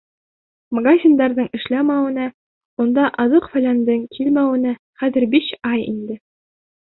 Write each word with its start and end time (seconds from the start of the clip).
Магазиндарҙың 0.75 1.49
эшләмәүенә, 1.57 2.23
унда 2.85 3.05
аҙыҡ-фәләндең 3.25 4.01
килмәүенә 4.19 4.73
хәҙер 5.03 5.27
биш 5.35 5.51
ай 5.73 5.85
инде. 5.93 6.19